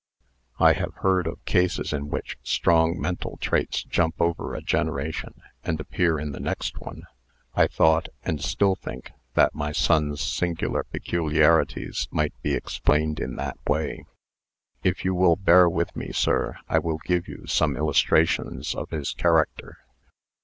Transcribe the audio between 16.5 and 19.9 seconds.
I will give you some illustrations of his character.